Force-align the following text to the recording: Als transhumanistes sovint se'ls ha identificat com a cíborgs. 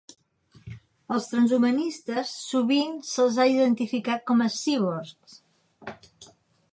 Als 1.15 1.27
transhumanistes 1.33 2.31
sovint 2.47 2.97
se'ls 3.11 3.39
ha 3.43 3.47
identificat 3.53 4.27
com 4.31 4.41
a 4.47 4.51
cíborgs. 4.57 5.41